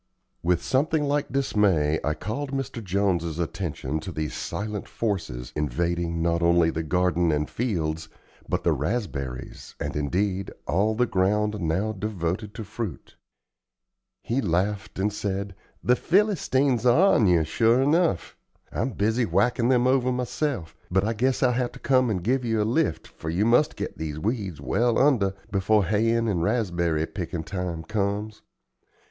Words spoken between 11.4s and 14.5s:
now devoted to fruit. He